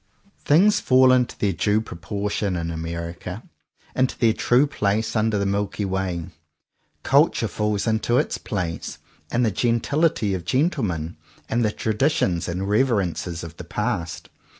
[0.43, 3.43] Things fall into their due proportion in America,
[3.95, 6.29] into their true place under the Milky Way.
[7.03, 8.97] "Culture" falls into its place,
[9.29, 11.17] and the gentility of gentlemen,
[11.47, 14.29] and the traditions and reverences of the past.